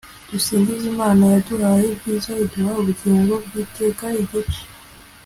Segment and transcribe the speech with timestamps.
[0.29, 4.05] dusingize imana, yaduhaye ibyiza, iduha ubugingo bw'iteka.
[4.23, 4.61] igice